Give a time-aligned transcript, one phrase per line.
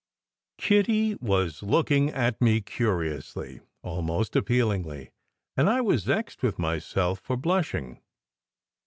[0.57, 5.11] Kitty was looking at me curiously, almost appealingly,
[5.55, 7.99] and I was vexed with myself for blushing.